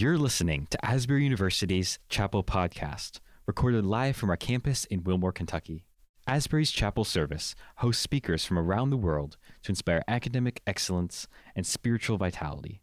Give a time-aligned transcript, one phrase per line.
[0.00, 5.86] You're listening to Asbury University's Chapel Podcast, recorded live from our campus in Wilmore, Kentucky.
[6.24, 11.26] Asbury's Chapel Service hosts speakers from around the world to inspire academic excellence
[11.56, 12.80] and spiritual vitality.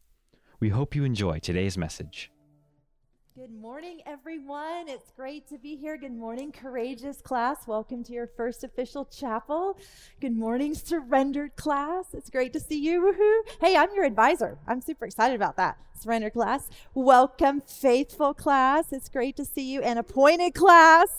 [0.60, 2.32] We hope you enjoy today's message.
[3.38, 4.88] Good morning, everyone.
[4.88, 5.98] It's great to be here.
[5.98, 7.68] Good morning, courageous class.
[7.68, 9.78] Welcome to your first official chapel.
[10.22, 12.06] Good morning, surrendered class.
[12.14, 13.02] It's great to see you.
[13.02, 13.58] Woohoo.
[13.60, 14.58] Hey, I'm your advisor.
[14.70, 15.78] I'm super excited about that.
[16.00, 16.70] Surrendered class.
[16.94, 18.94] Welcome, faithful class.
[18.94, 19.82] It's great to see you.
[19.82, 21.10] And appointed class.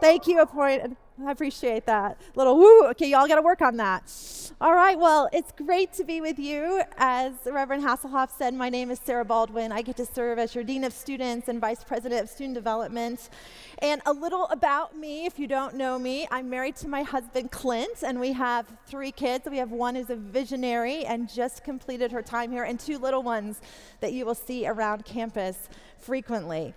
[0.00, 0.96] Thank you, appointed.
[1.26, 2.20] I appreciate that.
[2.34, 2.86] Little woo.
[2.88, 4.12] Okay, y'all got to work on that.
[4.60, 6.82] All right, well, it's great to be with you.
[6.96, 9.72] As Reverend Hasselhoff said, my name is Sarah Baldwin.
[9.72, 13.30] I get to serve as your Dean of Students and Vice President of Student Development.
[13.78, 17.50] And a little about me, if you don't know me, I'm married to my husband,
[17.50, 19.48] Clint, and we have three kids.
[19.50, 23.22] We have one who's a visionary and just completed her time here, and two little
[23.22, 23.60] ones
[24.00, 25.68] that you will see around campus
[25.98, 26.74] frequently.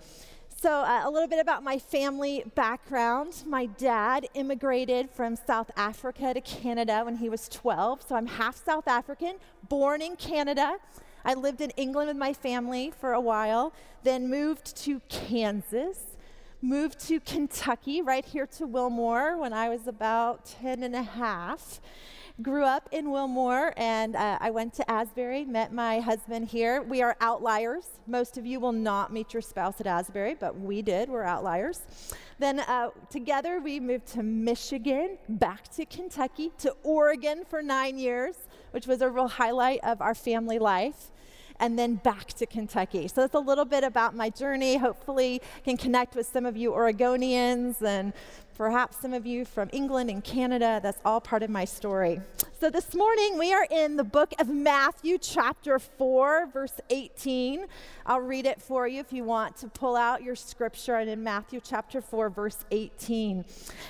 [0.65, 3.43] So, uh, a little bit about my family background.
[3.45, 8.01] My dad immigrated from South Africa to Canada when he was 12.
[8.01, 9.35] So, I'm half South African,
[9.69, 10.77] born in Canada.
[11.23, 15.99] I lived in England with my family for a while, then moved to Kansas,
[16.63, 21.79] moved to Kentucky, right here to Wilmore when I was about 10 and a half
[22.41, 26.81] grew up in Wilmore and uh, I went to Asbury, met my husband here.
[26.81, 27.85] We are outliers.
[28.07, 31.09] Most of you will not meet your spouse at Asbury, but we did.
[31.09, 31.81] We're outliers.
[32.37, 38.35] Then uh, together we moved to Michigan, back to Kentucky, to Oregon for nine years,
[38.71, 41.11] which was a real highlight of our family life
[41.59, 43.07] and then back to Kentucky.
[43.07, 44.77] So that's a little bit about my journey.
[44.77, 48.13] Hopefully, can connect with some of you Oregonians and
[48.57, 50.79] perhaps some of you from England and Canada.
[50.81, 52.21] That's all part of my story.
[52.59, 57.65] So this morning we are in the book of Matthew, chapter 4, verse 18.
[58.05, 60.95] I'll read it for you if you want to pull out your scripture.
[60.95, 63.43] And in Matthew, chapter 4, verse 18.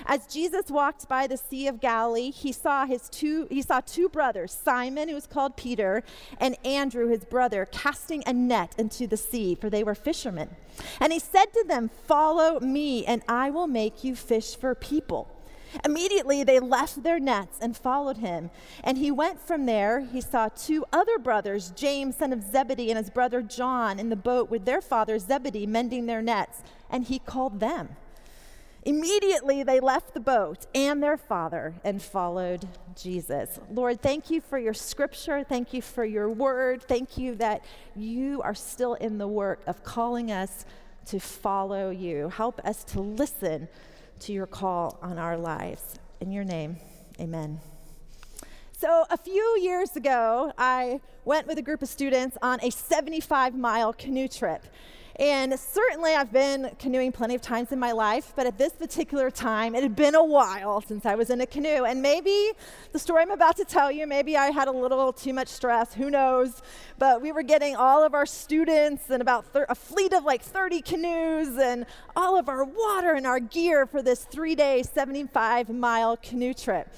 [0.07, 4.09] As Jesus walked by the Sea of Galilee, he saw his two he saw two
[4.09, 6.03] brothers, Simon, who was called Peter,
[6.39, 10.49] and Andrew, his brother, casting a net into the sea, for they were fishermen.
[10.99, 15.31] And he said to them, Follow me, and I will make you fish for people.
[15.85, 18.49] Immediately they left their nets and followed him.
[18.83, 20.01] And he went from there.
[20.01, 24.15] He saw two other brothers, James, son of Zebedee, and his brother John, in the
[24.15, 26.61] boat with their father Zebedee, mending their nets.
[26.89, 27.95] And he called them.
[28.85, 33.59] Immediately they left the boat and their father and followed Jesus.
[33.71, 35.43] Lord, thank you for your scripture.
[35.43, 36.83] Thank you for your word.
[36.83, 37.65] Thank you that
[37.95, 40.65] you are still in the work of calling us
[41.07, 42.29] to follow you.
[42.29, 43.67] Help us to listen
[44.19, 45.99] to your call on our lives.
[46.21, 46.77] In your name,
[47.19, 47.59] amen.
[48.77, 53.55] So, a few years ago, I went with a group of students on a 75
[53.55, 54.63] mile canoe trip.
[55.17, 59.31] And certainly, I've been canoeing plenty of times in my life, but at this particular
[59.31, 61.85] time, it had been a while since I was in a canoe.
[61.85, 62.51] And maybe
[62.91, 65.93] the story I'm about to tell you, maybe I had a little too much stress,
[65.93, 66.61] who knows?
[66.97, 70.41] But we were getting all of our students and about thir- a fleet of like
[70.41, 71.85] 30 canoes and
[72.17, 76.89] all of our water and our gear for this three day, 75 mile canoe trip.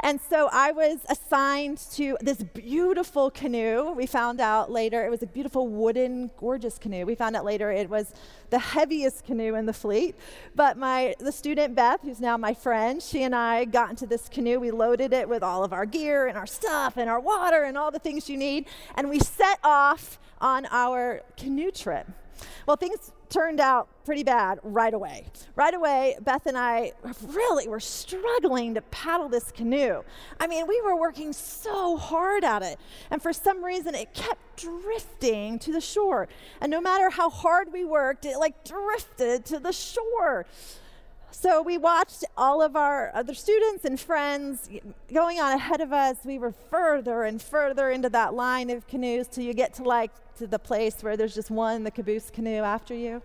[0.00, 3.92] And so I was assigned to this beautiful canoe.
[3.92, 7.04] We found out later it was a beautiful wooden, gorgeous canoe.
[7.04, 8.12] We found out later it was
[8.50, 10.14] the heaviest canoe in the fleet.
[10.54, 14.28] But my the student Beth, who's now my friend, she and I got into this
[14.28, 14.60] canoe.
[14.60, 17.76] We loaded it with all of our gear and our stuff and our water and
[17.78, 22.06] all the things you need, and we set off on our canoe trip.
[22.66, 25.26] Well, things turned out pretty bad right away.
[25.54, 26.92] Right away, Beth and I
[27.22, 30.02] really were struggling to paddle this canoe.
[30.38, 32.78] I mean, we were working so hard at it,
[33.10, 36.28] and for some reason, it kept drifting to the shore.
[36.60, 40.46] And no matter how hard we worked, it like drifted to the shore.
[41.30, 44.68] So we watched all of our other students and friends
[45.12, 46.16] going on ahead of us.
[46.24, 50.12] We were further and further into that line of canoes till you get to like
[50.38, 53.22] to the place where there's just one, the caboose canoe after you.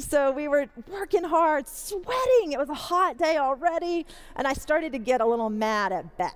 [0.00, 2.52] So we were working hard, sweating.
[2.52, 4.06] It was a hot day already.
[4.34, 6.34] And I started to get a little mad at Beth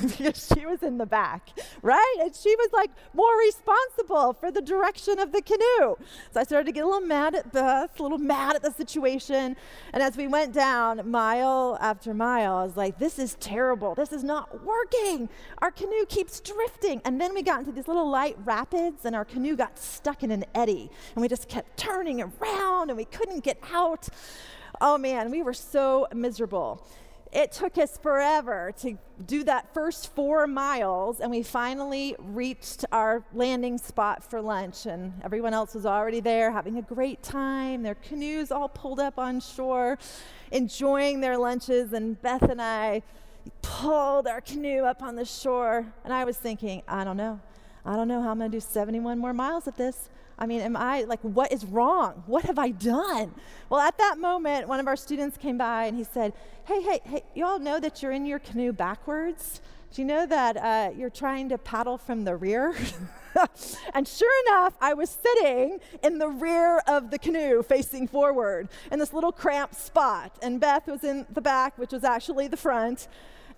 [0.00, 1.50] because she was in the back,
[1.82, 2.16] right?
[2.20, 5.96] And she was like more responsible for the direction of the canoe.
[6.30, 8.72] So I started to get a little mad at Beth, a little mad at the
[8.72, 9.56] situation.
[9.92, 13.94] And as we went down mile after mile, I was like, this is terrible.
[13.94, 15.28] This is not working.
[15.58, 17.02] Our canoe keeps drifting.
[17.04, 20.30] And then we got into these little light rapids, and our canoe got stuck in
[20.30, 20.90] an eddy.
[21.14, 24.08] And we just kept turning around and we couldn't get out.
[24.80, 26.86] Oh man, we were so miserable.
[27.32, 33.24] it took us forever to do that first four miles, and we finally reached our
[33.32, 34.84] landing spot for lunch.
[34.84, 39.18] And everyone else was already there having a great time, their canoes all pulled up
[39.18, 39.98] on shore,
[40.50, 41.94] enjoying their lunches.
[41.94, 43.02] And Beth and I
[43.62, 45.86] pulled our canoe up on the shore.
[46.04, 47.40] And I was thinking, I don't know.
[47.86, 50.10] I don't know how I'm going to do 71 more miles of this.
[50.42, 52.24] I mean, am I like, what is wrong?
[52.26, 53.32] What have I done?
[53.70, 56.32] Well, at that moment, one of our students came by and he said,
[56.64, 59.60] Hey, hey, hey, you all know that you're in your canoe backwards?
[59.92, 62.74] Do you know that uh, you're trying to paddle from the rear?
[63.94, 68.98] and sure enough, I was sitting in the rear of the canoe facing forward in
[68.98, 70.36] this little cramped spot.
[70.42, 73.06] And Beth was in the back, which was actually the front.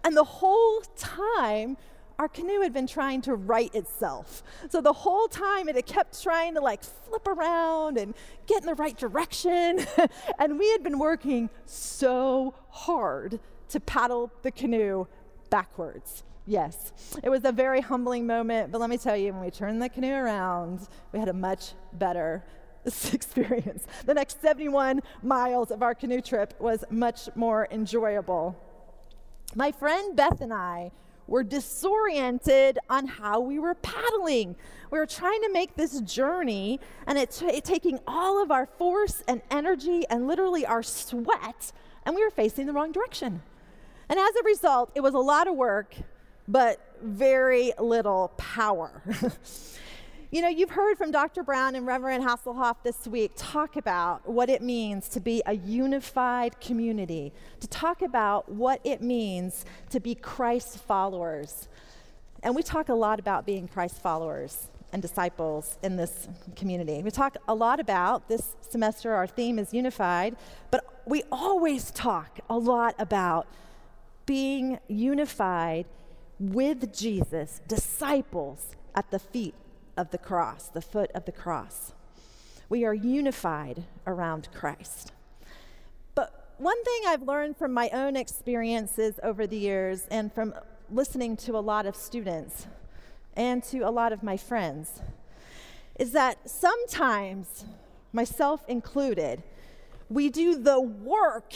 [0.04, 1.78] And the whole time,
[2.18, 4.42] our canoe had been trying to right itself.
[4.70, 8.14] So the whole time it had kept trying to like flip around and
[8.46, 9.84] get in the right direction.
[10.38, 13.40] and we had been working so hard
[13.70, 15.06] to paddle the canoe
[15.50, 16.22] backwards.
[16.46, 19.80] Yes, it was a very humbling moment, but let me tell you, when we turned
[19.80, 22.44] the canoe around, we had a much better
[23.12, 23.86] experience.
[24.04, 28.56] The next 71 miles of our canoe trip was much more enjoyable.
[29.54, 30.90] My friend Beth and I
[31.26, 34.56] were disoriented on how we were paddling.
[34.90, 39.22] We were trying to make this journey, and it's t- taking all of our force
[39.26, 41.72] and energy and literally our sweat,
[42.04, 43.42] and we were facing the wrong direction.
[44.08, 45.94] And as a result, it was a lot of work,
[46.46, 49.02] but very little power.
[50.34, 51.44] You know, you've heard from Dr.
[51.44, 56.60] Brown and Reverend Hasselhoff this week talk about what it means to be a unified
[56.60, 61.68] community, to talk about what it means to be Christ followers.
[62.42, 66.26] And we talk a lot about being Christ followers and disciples in this
[66.56, 67.00] community.
[67.04, 70.34] We talk a lot about this semester, our theme is unified,
[70.72, 73.46] but we always talk a lot about
[74.26, 75.86] being unified
[76.40, 79.54] with Jesus, disciples at the feet
[79.96, 81.92] of the cross, the foot of the cross.
[82.68, 85.12] We are unified around Christ.
[86.14, 90.54] But one thing I've learned from my own experiences over the years and from
[90.90, 92.66] listening to a lot of students
[93.36, 95.00] and to a lot of my friends
[95.98, 97.64] is that sometimes,
[98.12, 99.42] myself included,
[100.08, 101.54] we do the work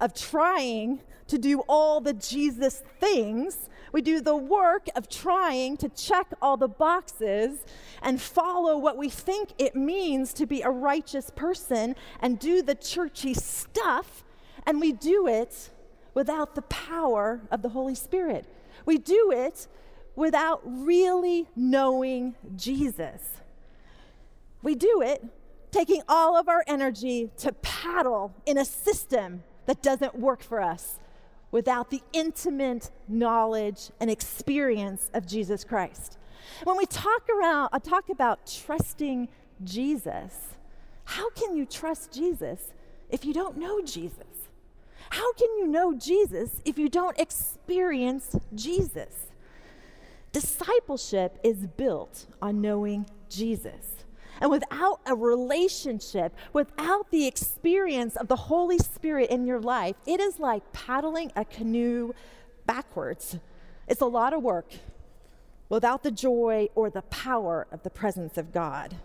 [0.00, 5.88] of trying to do all the Jesus things we do the work of trying to
[5.88, 7.64] check all the boxes
[8.02, 12.74] and follow what we think it means to be a righteous person and do the
[12.74, 14.24] churchy stuff,
[14.66, 15.70] and we do it
[16.14, 18.46] without the power of the Holy Spirit.
[18.86, 19.66] We do it
[20.16, 23.22] without really knowing Jesus.
[24.62, 25.24] We do it
[25.70, 30.98] taking all of our energy to paddle in a system that doesn't work for us
[31.50, 36.18] without the intimate knowledge and experience of Jesus Christ.
[36.64, 39.28] When we talk around, I uh, talk about trusting
[39.64, 40.34] Jesus.
[41.04, 42.72] How can you trust Jesus
[43.08, 44.24] if you don't know Jesus?
[45.10, 49.30] How can you know Jesus if you don't experience Jesus?
[50.32, 54.04] Discipleship is built on knowing Jesus.
[54.40, 60.18] And without a relationship, without the experience of the Holy Spirit in your life, it
[60.18, 62.14] is like paddling a canoe
[62.66, 63.36] backwards.
[63.86, 64.72] It's a lot of work
[65.68, 68.96] without the joy or the power of the presence of God.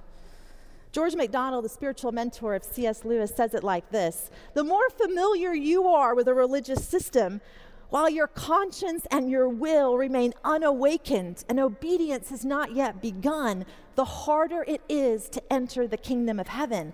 [0.91, 3.03] George MacDonald, the spiritual mentor of C.S.
[3.03, 7.41] Lewis, says it like this The more familiar you are with a religious system,
[7.89, 13.65] while your conscience and your will remain unawakened and obedience has not yet begun,
[13.95, 16.93] the harder it is to enter the kingdom of heaven.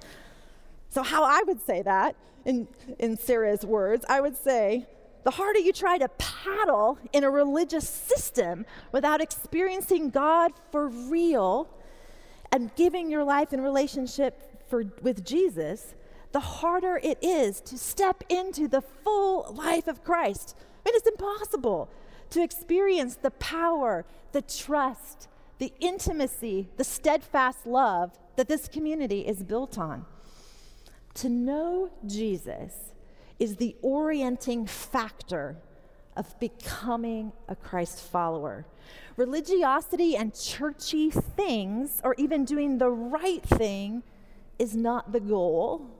[0.89, 2.15] So, how I would say that
[2.45, 2.67] in,
[2.99, 4.87] in Sarah's words, I would say,
[5.23, 11.69] the harder you try to paddle in a religious system without experiencing God for real
[12.51, 15.95] and giving your life in relationship for, with Jesus,
[16.31, 20.55] the harder it is to step into the full life of Christ.
[20.57, 21.89] I mean, it's impossible
[22.31, 25.27] to experience the power, the trust,
[25.61, 30.03] the intimacy, the steadfast love that this community is built on.
[31.13, 32.73] To know Jesus
[33.37, 35.57] is the orienting factor
[36.17, 38.65] of becoming a Christ follower.
[39.17, 44.01] Religiosity and churchy things, or even doing the right thing,
[44.57, 45.91] is not the goal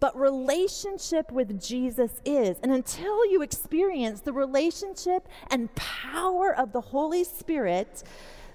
[0.00, 2.58] but relationship with Jesus is.
[2.62, 8.02] And until you experience the relationship and power of the Holy Spirit,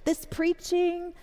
[0.06, 1.14] this preaching,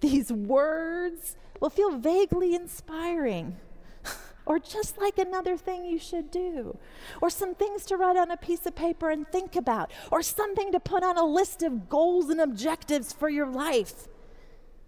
[0.00, 3.56] these words will feel vaguely inspiring.
[4.46, 6.76] or just like another thing you should do,
[7.20, 10.72] or some things to write on a piece of paper and think about, or something
[10.72, 14.08] to put on a list of goals and objectives for your life.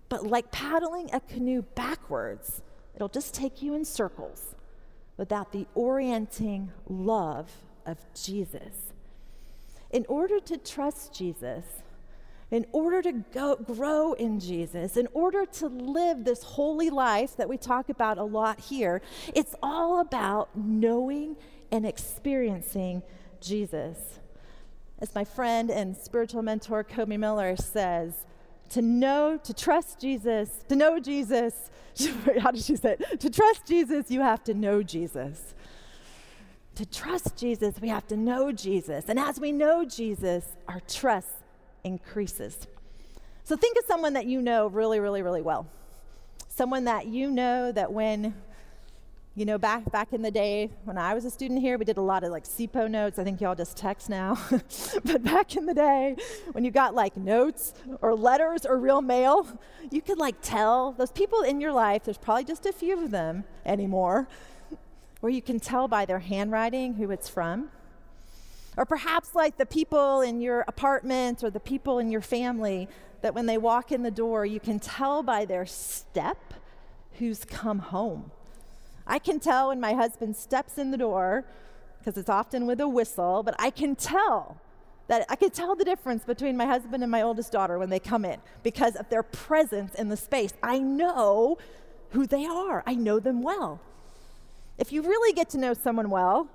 [0.08, 2.62] But like paddling a canoe backwards,
[2.94, 4.54] it'll just take you in circles
[5.16, 7.50] without the orienting love
[7.84, 8.92] of Jesus.
[9.90, 11.64] In order to trust Jesus,
[12.50, 17.48] in order to go, grow in Jesus, in order to live this holy life that
[17.48, 19.02] we talk about a lot here,
[19.34, 21.36] it's all about knowing
[21.70, 23.02] and experiencing
[23.40, 24.18] Jesus.
[24.98, 28.24] As my friend and spiritual mentor Kobe Miller says,
[28.70, 31.70] to know, to trust Jesus, to know Jesus,
[32.40, 33.20] how did she say it?
[33.20, 35.54] To trust Jesus, you have to know Jesus.
[36.76, 39.06] To trust Jesus, we have to know Jesus.
[39.08, 41.28] And as we know Jesus, our trust
[41.88, 42.66] increases.
[43.44, 45.66] So think of someone that you know really, really, really well.
[46.48, 48.34] Someone that you know that when,
[49.34, 51.96] you know, back back in the day when I was a student here, we did
[51.96, 53.18] a lot of like SPO notes.
[53.18, 54.38] I think y'all just text now.
[55.04, 56.16] but back in the day,
[56.52, 59.46] when you got like notes or letters or real mail,
[59.90, 63.10] you could like tell those people in your life, there's probably just a few of
[63.10, 64.28] them anymore,
[65.20, 67.70] where you can tell by their handwriting who it's from.
[68.78, 72.88] Or perhaps like the people in your apartment or the people in your family
[73.22, 76.54] that when they walk in the door, you can tell by their step
[77.14, 78.30] who's come home.
[79.04, 81.44] I can tell when my husband steps in the door,
[81.98, 84.60] because it's often with a whistle, but I can tell
[85.08, 87.98] that I can tell the difference between my husband and my oldest daughter when they
[87.98, 90.52] come in because of their presence in the space.
[90.62, 91.58] I know
[92.10, 93.80] who they are, I know them well.
[94.76, 96.48] If you really get to know someone well,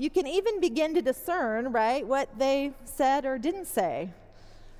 [0.00, 4.08] you can even begin to discern, right, what they said or didn't say.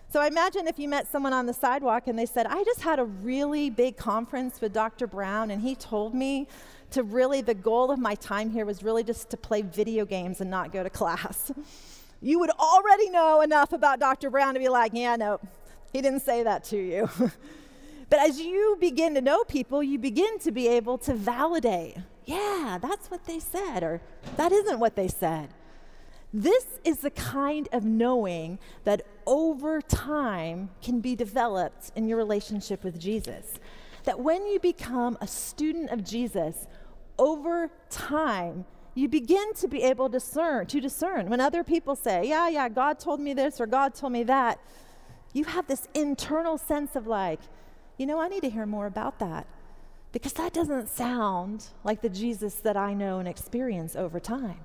[0.09, 2.81] So I imagine if you met someone on the sidewalk and they said, I just
[2.81, 5.07] had a really big conference with Dr.
[5.07, 6.49] Brown, and he told me
[6.93, 10.41] to really, the goal of my time here was really just to play video games
[10.41, 11.53] and not go to class.
[12.23, 14.31] you would already know enough about Dr.
[14.31, 15.39] Brown to be like, yeah, no,
[15.93, 17.11] he didn't say that to you.
[18.09, 21.99] but as you begin to know people, you begin to be able to validate
[22.31, 24.01] yeah, that's what they said, or
[24.37, 25.49] that isn't what they said.
[26.33, 32.85] This is the kind of knowing that over time can be developed in your relationship
[32.85, 33.55] with Jesus.
[34.05, 36.69] That when you become a student of Jesus,
[37.19, 41.29] over time, you begin to be able to discern, to discern.
[41.29, 44.61] When other people say, Yeah, yeah, God told me this or God told me that,
[45.33, 47.41] you have this internal sense of like,
[47.99, 49.49] you know, I need to hear more about that
[50.13, 54.61] because that doesn't sound like the Jesus that I know and experience over time.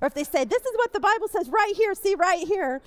[0.00, 2.80] Or if they say, This is what the Bible says right here, see right here.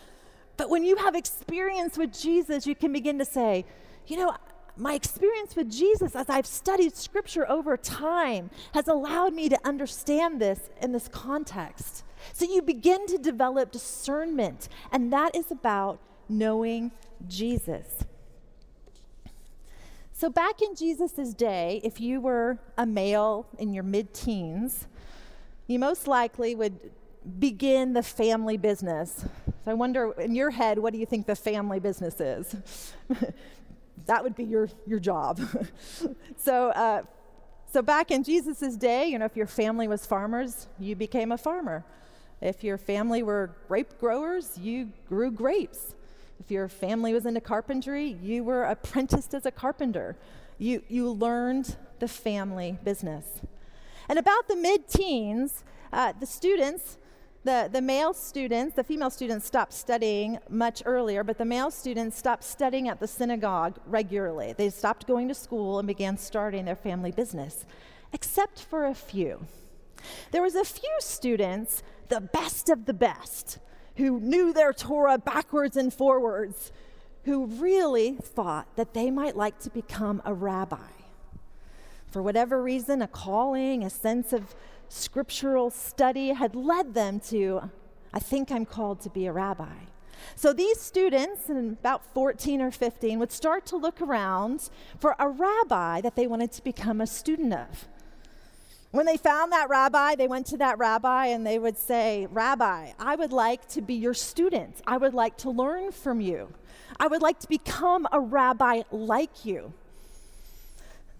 [0.57, 3.65] But when you have experience with Jesus, you can begin to say,
[4.07, 4.35] You know,
[4.75, 10.39] my experience with Jesus as I've studied scripture over time has allowed me to understand
[10.39, 12.03] this in this context.
[12.33, 16.91] So you begin to develop discernment, and that is about knowing
[17.27, 18.05] Jesus.
[20.19, 24.85] So, back in Jesus' day, if you were a male in your mid teens,
[25.67, 26.77] you most likely would
[27.39, 29.23] begin the family business.
[29.45, 32.53] So, I wonder, in your head, what do you think the family business is?
[34.07, 35.39] that would be your, your job.
[36.37, 37.03] so, uh,
[37.71, 41.37] so, back in Jesus' day, you know, if your family was farmers, you became a
[41.37, 41.85] farmer.
[42.41, 45.95] If your family were grape growers, you grew grapes.
[46.39, 50.15] If your family was into carpentry, you were apprenticed as a carpenter.
[50.57, 53.41] You, you learned the family business.
[54.07, 56.97] And about the mid teens, uh, the students,
[57.43, 62.17] the, the male students, the female students stopped studying much earlier, but the male students
[62.17, 64.53] stopped studying at the synagogue regularly.
[64.57, 67.65] They stopped going to school and began starting their family business,
[68.11, 69.45] except for a few.
[70.31, 73.59] There was a few students, the best of the best,
[73.99, 76.71] who knew their Torah backwards and forwards,
[77.25, 80.77] who really thought that they might like to become a rabbi.
[82.07, 84.55] For whatever reason, a calling, a sense of
[84.87, 87.69] scriptural study had led them to,
[88.13, 89.75] I think I'm called to be a rabbi.
[90.35, 95.27] So these students, in about 14 or 15, would start to look around for a
[95.27, 97.87] rabbi that they wanted to become a student of.
[98.91, 102.93] When they found that rabbi, they went to that rabbi and they would say, Rabbi,
[102.97, 104.81] I would like to be your student.
[104.87, 106.51] I would like to learn from you.
[106.99, 109.73] I would like to become a rabbi like you.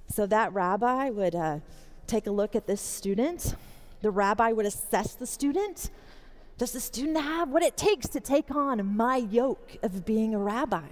[0.10, 1.60] So that rabbi would uh,
[2.08, 3.54] take a look at this student.
[4.02, 5.92] The rabbi would assess the student.
[6.58, 10.40] Does the student have what it takes to take on my yoke of being a
[10.40, 10.88] rabbi?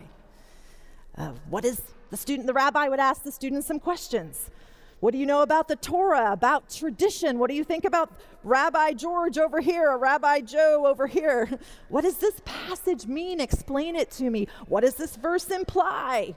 [1.18, 1.82] Uh, what is
[2.12, 2.46] the student?
[2.46, 4.52] The rabbi would ask the student some questions.
[5.00, 7.38] What do you know about the Torah, about tradition?
[7.38, 8.12] What do you think about
[8.44, 11.50] Rabbi George over here, or Rabbi Joe over here?
[11.90, 13.40] What does this passage mean?
[13.40, 14.48] Explain it to me.
[14.68, 16.36] What does this verse imply?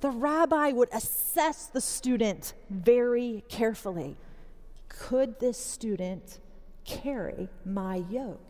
[0.00, 4.16] The rabbi would assess the student very carefully.
[4.88, 6.40] Could this student
[6.84, 8.40] carry my yoke?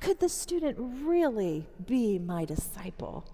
[0.00, 3.24] Could the student really be my disciple?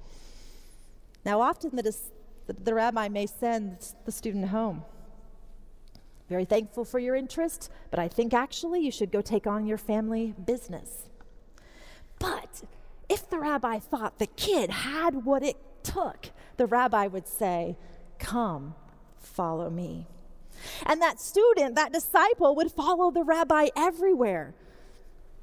[1.25, 2.13] Now, often the, dis-
[2.47, 4.85] the rabbi may send the student home
[6.29, 9.79] very thankful for your interest, but I think actually you should go take on your
[9.79, 11.09] family business.
[12.19, 12.65] But
[13.09, 17.77] if the rabbi thought the kid had what it took, the rabbi would say,
[18.19, 18.75] Come,
[19.19, 20.07] follow me.
[20.85, 24.55] And that student, that disciple, would follow the rabbi everywhere.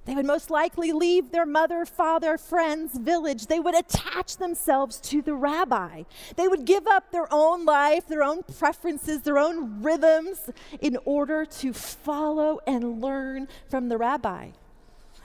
[0.06, 3.48] They would most likely leave their mother, father, friends, village.
[3.48, 6.04] They would attach themselves to the rabbi.
[6.36, 10.50] They would give up their own life, their own preferences, their own rhythms
[10.82, 14.50] in order to follow and learn from the rabbi.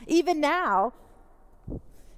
[0.06, 0.92] Even now,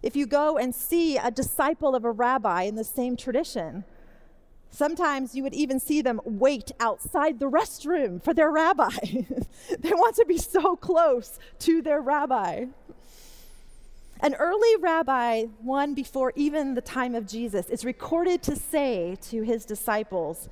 [0.03, 3.85] if you go and see a disciple of a rabbi in the same tradition,
[4.71, 8.91] Sometimes you would even see them wait outside the restroom for their rabbi.
[9.79, 12.67] they want to be so close to their rabbi.
[14.23, 19.43] An early rabbi, one before even the time of Jesus, is recorded to say to
[19.43, 20.49] his disciples,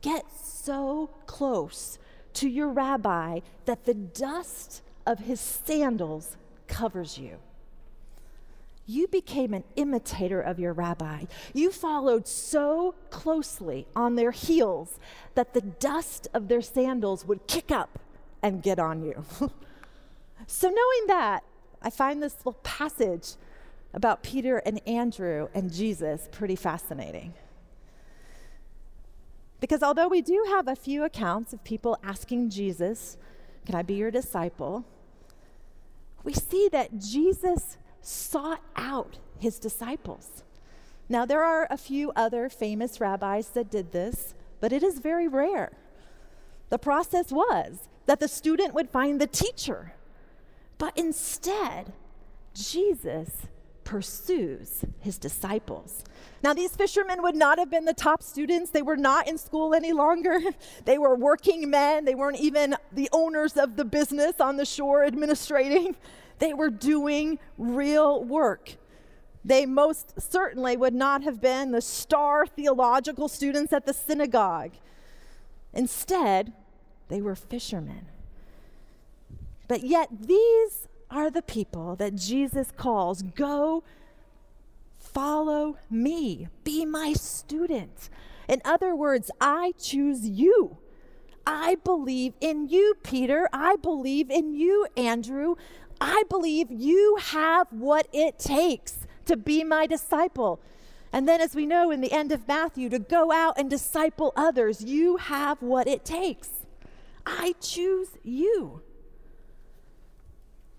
[0.00, 1.98] Get so close
[2.34, 7.38] to your rabbi that the dust of his sandals covers you
[8.86, 11.24] you became an imitator of your rabbi.
[11.52, 14.98] You followed so closely on their heels
[15.34, 17.98] that the dust of their sandals would kick up
[18.42, 19.24] and get on you.
[20.46, 21.44] so, knowing that,
[21.80, 23.34] I find this little passage
[23.92, 27.34] about Peter and Andrew and Jesus pretty fascinating.
[29.60, 33.16] Because although we do have a few accounts of people asking Jesus,
[33.64, 34.84] Can I be your disciple?
[36.24, 40.42] we see that Jesus sought out his disciples.
[41.08, 45.28] Now, there are a few other famous rabbis that did this, but it is very
[45.28, 45.72] rare.
[46.70, 49.92] The process was that the student would find the teacher,
[50.78, 51.92] but instead,
[52.54, 53.46] Jesus
[53.84, 56.04] pursues his disciples.
[56.42, 58.70] Now, these fishermen would not have been the top students.
[58.70, 60.40] They were not in school any longer.
[60.84, 62.04] They were working men.
[62.04, 65.96] They weren't even the owners of the business on the shore administrating.
[66.38, 68.76] They were doing real work.
[69.44, 74.72] They most certainly would not have been the star theological students at the synagogue.
[75.72, 76.52] Instead,
[77.08, 78.06] they were fishermen.
[79.68, 83.84] But yet, these are the people that Jesus calls go
[84.98, 88.08] follow me, be my student.
[88.48, 90.78] In other words, I choose you.
[91.46, 93.48] I believe in you, Peter.
[93.52, 95.56] I believe in you, Andrew.
[96.00, 100.60] I believe you have what it takes to be my disciple.
[101.12, 104.32] And then, as we know in the end of Matthew, to go out and disciple
[104.34, 106.48] others, you have what it takes.
[107.24, 108.82] I choose you.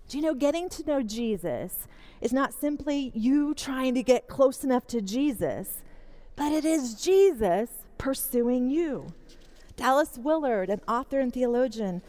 [0.08, 1.88] Do you know, getting to know Jesus
[2.20, 5.82] is not simply you trying to get close enough to Jesus,
[6.36, 9.08] but it is Jesus pursuing you.
[9.76, 12.02] Dallas Willard, an author and theologian,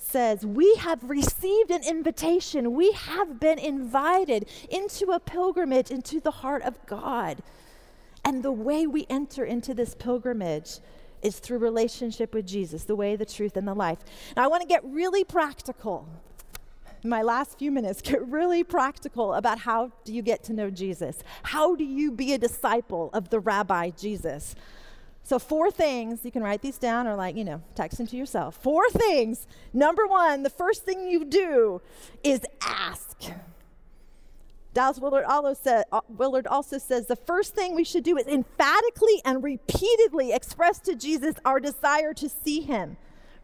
[0.00, 2.74] says, We have received an invitation.
[2.74, 7.42] We have been invited into a pilgrimage into the heart of God.
[8.24, 10.78] And the way we enter into this pilgrimage
[11.22, 13.98] is through relationship with Jesus, the way, the truth, and the life.
[14.36, 16.08] Now, I want to get really practical.
[17.02, 20.70] In my last few minutes, get really practical about how do you get to know
[20.70, 21.22] Jesus?
[21.42, 24.54] How do you be a disciple of the rabbi Jesus?
[25.22, 28.16] So, four things, you can write these down or, like, you know, text them to
[28.16, 28.56] yourself.
[28.56, 29.46] Four things.
[29.72, 31.80] Number one, the first thing you do
[32.24, 33.22] is ask.
[34.72, 38.26] Dallas Willard also, said, uh, Willard also says the first thing we should do is
[38.26, 42.96] emphatically and repeatedly express to Jesus our desire to see him.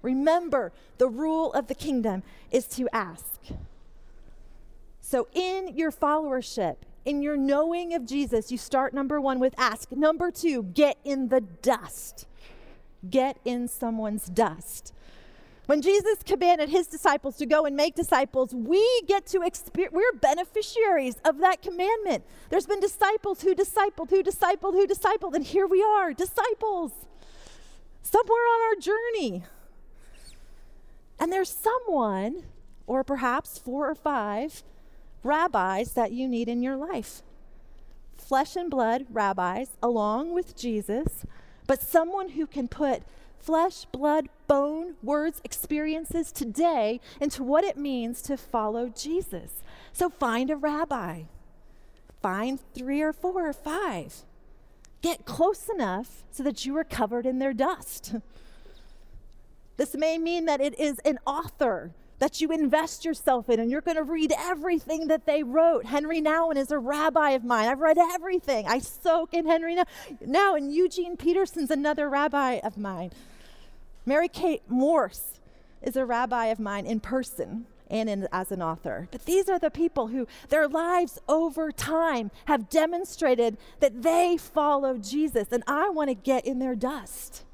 [0.03, 3.41] Remember, the rule of the kingdom is to ask.
[5.01, 9.93] So, in your followership, in your knowing of Jesus, you start number one with ask.
[9.93, 12.27] Number two, get in the dust.
[13.09, 14.93] Get in someone's dust.
[15.67, 20.19] When Jesus commanded his disciples to go and make disciples, we get to experience, we're
[20.21, 22.25] beneficiaries of that commandment.
[22.51, 26.93] There's been disciples who discipled, who discipled, who discipled, and here we are, disciples,
[28.03, 29.45] somewhere on our journey.
[31.19, 32.45] And there's someone,
[32.87, 34.63] or perhaps four or five,
[35.27, 37.23] rabbis that you need in your life
[38.17, 41.25] flesh and blood rabbis along with Jesus,
[41.67, 43.03] but someone who can put
[43.39, 49.63] flesh, blood, bone, words, experiences today into what it means to follow Jesus.
[49.93, 51.25] So find a rabbi,
[52.21, 54.25] find three or four or five.
[55.03, 58.17] Get close enough so that you are covered in their dust.
[59.77, 63.81] This may mean that it is an author that you invest yourself in and you're
[63.81, 65.87] going to read everything that they wrote.
[65.87, 67.69] Henri Nouwen is a rabbi of mine.
[67.69, 68.67] I've read everything.
[68.67, 69.77] I soak in Henri
[70.25, 70.57] Nouwen.
[70.57, 73.11] And Eugene Peterson's another rabbi of mine.
[74.07, 75.41] Mary Kate Morse
[75.83, 79.09] is a rabbi of mine in person and in, as an author.
[79.11, 84.97] But these are the people who, their lives over time, have demonstrated that they follow
[84.97, 85.49] Jesus.
[85.53, 87.45] And I want to get in their dust.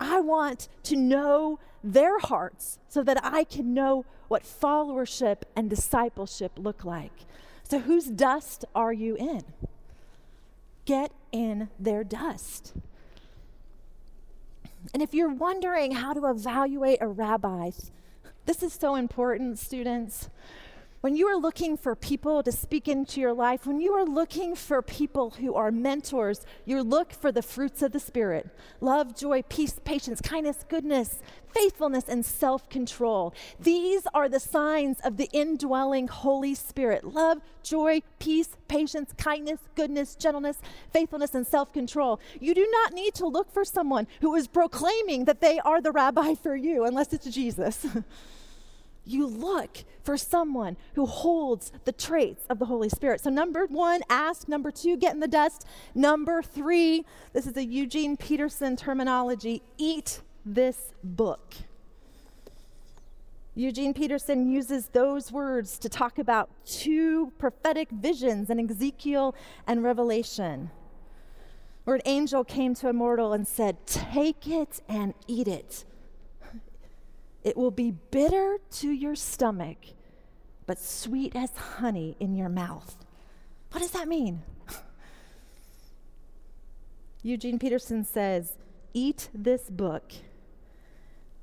[0.00, 6.52] I want to know their hearts so that I can know what followership and discipleship
[6.56, 7.12] look like.
[7.62, 9.42] So, whose dust are you in?
[10.86, 12.72] Get in their dust.
[14.92, 17.70] And if you're wondering how to evaluate a rabbi,
[18.46, 20.28] this is so important, students.
[21.04, 24.54] When you are looking for people to speak into your life, when you are looking
[24.54, 28.48] for people who are mentors, you look for the fruits of the Spirit
[28.80, 31.20] love, joy, peace, patience, kindness, goodness,
[31.52, 33.34] faithfulness, and self control.
[33.60, 40.14] These are the signs of the indwelling Holy Spirit love, joy, peace, patience, kindness, goodness,
[40.14, 40.56] gentleness,
[40.90, 42.18] faithfulness, and self control.
[42.40, 45.92] You do not need to look for someone who is proclaiming that they are the
[45.92, 47.86] rabbi for you, unless it's Jesus.
[49.04, 53.20] you look for someone who holds the traits of the Holy Spirit.
[53.20, 54.48] So, number one, ask.
[54.48, 55.66] Number two, get in the dust.
[55.94, 61.54] Number three, this is a Eugene Peterson terminology eat this book.
[63.56, 69.34] Eugene Peterson uses those words to talk about two prophetic visions in Ezekiel
[69.66, 70.70] and Revelation,
[71.84, 75.84] where an angel came to a mortal and said, Take it and eat it
[77.44, 79.76] it will be bitter to your stomach,
[80.66, 82.96] but sweet as honey in your mouth.
[83.70, 84.42] What does that mean?
[87.22, 88.56] Eugene Peterson says,
[88.94, 90.12] Eat this book.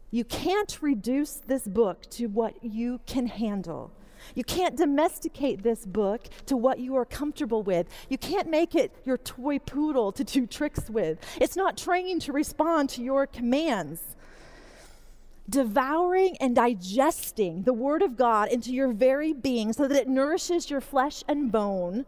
[0.10, 3.92] You can't reduce this book to what you can handle.
[4.36, 7.88] You can't domesticate this book to what you are comfortable with.
[8.10, 11.20] You can't make it your toy poodle to do tricks with.
[11.40, 14.16] It's not trained to respond to your commands
[15.49, 20.69] devouring and digesting the Word of God into your very being so that it nourishes
[20.69, 22.06] your flesh and bone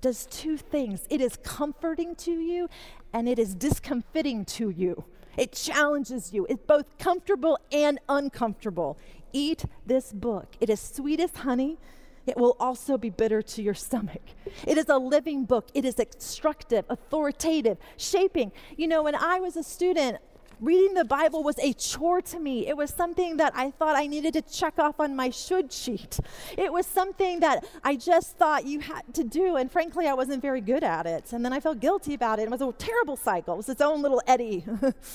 [0.00, 2.68] does two things it is comforting to you
[3.12, 5.04] and it is discomfiting to you.
[5.36, 6.46] It challenges you.
[6.48, 8.98] It's both comfortable and uncomfortable.
[9.32, 10.54] Eat this book.
[10.60, 11.78] It is sweet as honey.
[12.26, 14.22] It will also be bitter to your stomach.
[14.66, 15.68] It is a living book.
[15.74, 18.50] It is instructive, authoritative, shaping.
[18.76, 20.18] You know, when I was a student,
[20.60, 22.66] reading the Bible was a chore to me.
[22.66, 26.18] It was something that I thought I needed to check off on my should sheet.
[26.56, 30.42] It was something that I just thought you had to do, and frankly, I wasn't
[30.42, 31.32] very good at it.
[31.32, 32.42] And then I felt guilty about it.
[32.42, 33.54] It was a terrible cycle.
[33.54, 34.64] It was its own little eddy.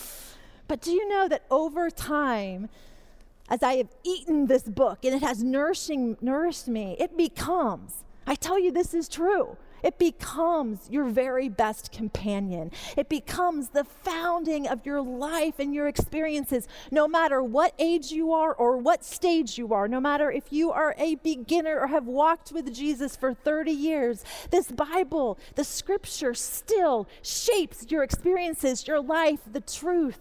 [0.67, 2.69] but do you know that over time,
[3.49, 8.35] as I have eaten this book and it has nourishing, nourished me, it becomes, I
[8.35, 12.71] tell you this is true it becomes your very best companion.
[12.97, 18.33] It becomes the founding of your life and your experiences, no matter what age you
[18.33, 22.05] are or what stage you are, no matter if you are a beginner or have
[22.05, 24.23] walked with Jesus for 30 years.
[24.49, 30.19] This Bible, the scripture, still shapes your experiences, your life, the truth.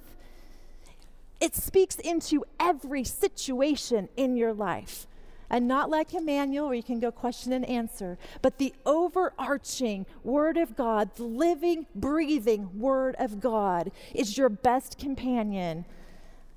[1.40, 5.06] It speaks into every situation in your life
[5.50, 10.06] and not like a manual where you can go question and answer, but the overarching
[10.22, 15.84] Word of God, the living, breathing Word of God, is your best companion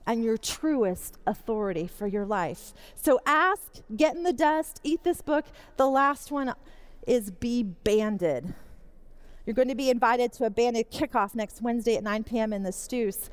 [0.06, 2.73] and your truest authority for your life.
[2.95, 5.45] So ask, get in the dust, eat this book.
[5.77, 6.53] The last one
[7.08, 8.53] is be banded.
[9.45, 12.53] You're going to be invited to a banded kickoff next Wednesday at 9 p.m.
[12.53, 13.29] in the Stews.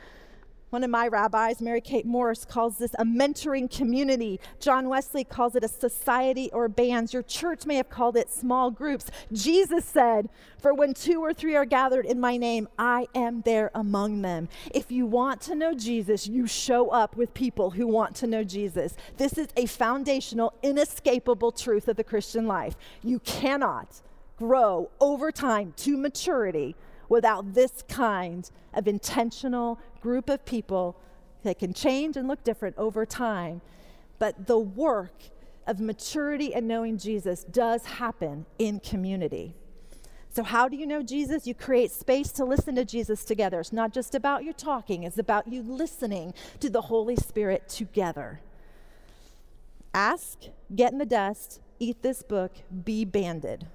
[0.70, 4.38] One of my rabbis, Mary Kate Morse, calls this a mentoring community.
[4.60, 7.12] John Wesley calls it a society or bands.
[7.12, 9.06] Your church may have called it small groups.
[9.32, 10.28] Jesus said,
[10.60, 14.48] For when two or three are gathered in my name, I am there among them.
[14.72, 18.44] If you want to know Jesus, you show up with people who want to know
[18.44, 18.94] Jesus.
[19.16, 22.76] This is a foundational, inescapable truth of the Christian life.
[23.02, 24.02] You cannot
[24.36, 26.76] grow over time to maturity
[27.10, 30.96] without this kind of intentional group of people
[31.42, 33.60] that can change and look different over time.
[34.18, 35.24] But the work
[35.66, 39.54] of maturity and knowing Jesus does happen in community.
[40.32, 41.46] So, how do you know Jesus?
[41.46, 43.58] You create space to listen to Jesus together.
[43.58, 48.40] It's not just about you talking, it's about you listening to the Holy Spirit together.
[49.92, 50.38] Ask,
[50.72, 52.52] get in the dust, eat this book,
[52.84, 53.66] be banded.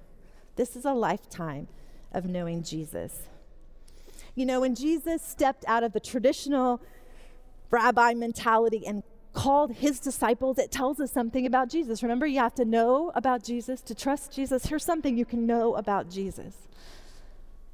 [0.56, 1.68] This is a lifetime
[2.16, 3.28] of knowing Jesus.
[4.34, 6.80] You know, when Jesus stepped out of the traditional
[7.70, 9.02] rabbi mentality and
[9.32, 12.02] called his disciples, it tells us something about Jesus.
[12.02, 14.66] Remember, you have to know about Jesus to trust Jesus.
[14.66, 16.56] Here's something you can know about Jesus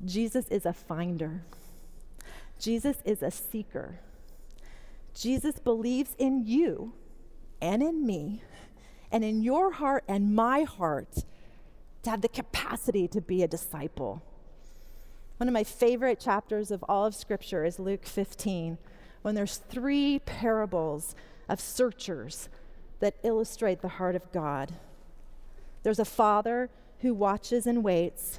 [0.05, 1.43] Jesus is a finder,
[2.59, 4.01] Jesus is a seeker.
[5.15, 6.95] Jesus believes in you
[7.61, 8.43] and in me
[9.11, 11.25] and in your heart and my heart
[12.03, 14.23] to have the capacity to be a disciple.
[15.39, 18.79] One of my favorite chapters of all of Scripture is Luke 15,
[19.23, 21.15] when there's three parables
[21.49, 22.49] of searchers
[23.01, 24.75] that illustrate the heart of God.
[25.83, 28.39] There's a father who watches and waits,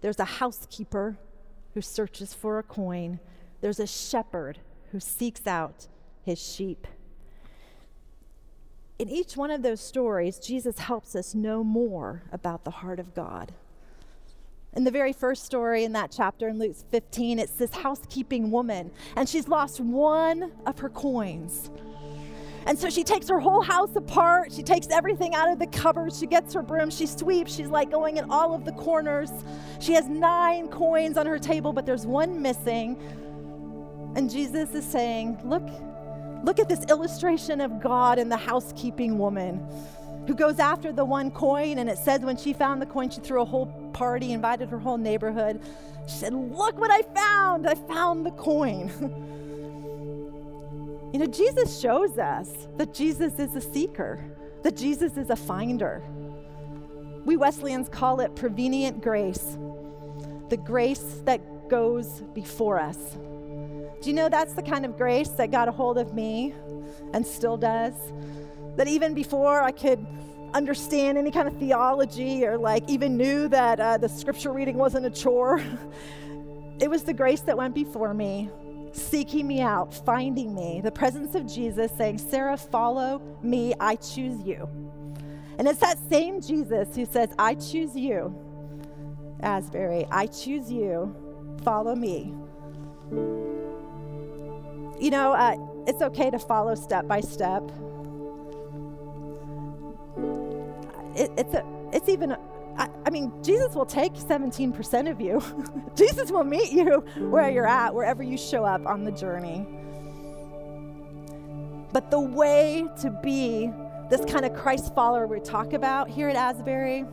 [0.00, 1.16] there's a housekeeper
[1.74, 3.20] who searches for a coin,
[3.60, 4.58] there's a shepherd
[4.90, 5.86] who seeks out
[6.24, 6.86] his sheep.
[8.98, 13.14] In each one of those stories, Jesus helps us know more about the heart of
[13.14, 13.52] God.
[14.76, 18.90] In the very first story in that chapter in Luke 15, it's this housekeeping woman,
[19.16, 21.70] and she's lost one of her coins.
[22.66, 24.52] And so she takes her whole house apart.
[24.52, 26.12] She takes everything out of the cupboard.
[26.12, 26.90] She gets her broom.
[26.90, 27.54] She sweeps.
[27.54, 29.30] She's like going in all of the corners.
[29.80, 32.98] She has nine coins on her table, but there's one missing.
[34.14, 35.66] And Jesus is saying, Look,
[36.44, 39.66] look at this illustration of God and the housekeeping woman
[40.26, 41.78] who goes after the one coin.
[41.78, 44.78] And it says when she found the coin, she threw a whole party, invited her
[44.78, 45.60] whole neighborhood.
[46.06, 47.66] She said, Look what I found!
[47.66, 48.90] I found the coin.
[51.12, 54.22] You know, Jesus shows us that Jesus is a seeker,
[54.64, 56.02] that Jesus is a finder.
[57.24, 59.56] We Wesleyans call it prevenient grace,
[60.50, 62.98] the grace that goes before us.
[64.02, 66.54] Do you know that's the kind of grace that got a hold of me
[67.14, 67.94] and still does?
[68.76, 70.06] That even before I could
[70.56, 75.04] understand any kind of theology or like even knew that uh, the scripture reading wasn't
[75.04, 75.62] a chore,
[76.80, 78.50] it was the grace that went before me
[78.96, 84.40] seeking me out, finding me, the presence of Jesus saying, Sarah, follow me, I choose
[84.42, 84.68] you.
[85.58, 88.34] And it's that same Jesus who says, I choose you,
[89.40, 91.14] Asbury, I choose you,
[91.62, 92.34] follow me.
[94.98, 97.62] You know, uh, it's okay to follow step by step.
[101.16, 102.36] It, it's, a, it's even
[102.78, 105.42] I, mean, Jesus will take 17% of you.
[105.96, 109.66] Jesus will meet you where you're at, wherever you show up on the journey.
[111.92, 113.70] But the way to be
[114.10, 117.06] this kind of Christ follower we talk about here at Asbury,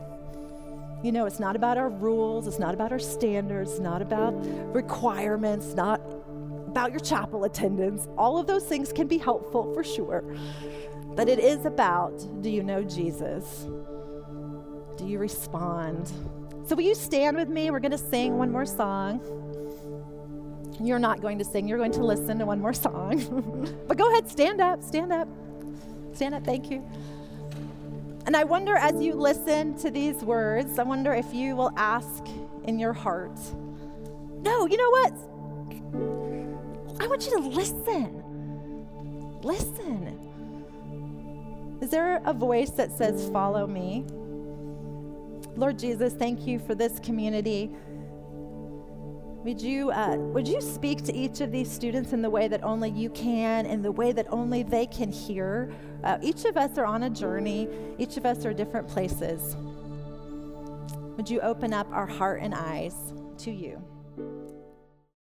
[1.03, 4.33] you know, it's not about our rules, it's not about our standards, not about
[4.73, 6.01] requirements, not
[6.67, 8.07] about your chapel attendance.
[8.17, 10.23] All of those things can be helpful for sure.
[11.15, 13.67] But it is about do you know Jesus?
[15.03, 16.07] Do you respond?
[16.65, 17.69] So, will you stand with me?
[17.71, 19.19] We're going to sing one more song.
[20.81, 23.83] You're not going to sing, you're going to listen to one more song.
[23.87, 25.27] but go ahead, stand up, stand up.
[26.13, 26.81] Stand up, thank you.
[28.25, 32.23] And I wonder as you listen to these words, I wonder if you will ask
[32.63, 33.37] in your heart,
[34.41, 35.13] no, you know what?
[37.01, 38.23] I want you to listen.
[39.41, 40.17] Listen.
[41.81, 44.05] Is there a voice that says, Follow me?
[45.55, 47.71] Lord Jesus, thank you for this community.
[49.43, 52.63] Would you, uh, would you speak to each of these students in the way that
[52.63, 55.71] only you can, in the way that only they can hear?
[56.03, 59.55] Uh, each of us are on a journey, each of us are different places.
[61.17, 63.83] Would you open up our heart and eyes to you?